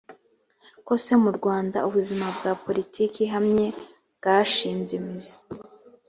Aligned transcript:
kose 0.85 1.11
mu 1.23 1.31
rwanda 1.37 1.77
ubuzima 1.87 2.25
bwa 2.37 2.51
poritiki 2.63 3.19
ihamye 3.27 3.67
bwashinze 4.17 4.91
imizi 4.99 5.35